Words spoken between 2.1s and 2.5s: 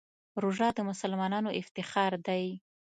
دی.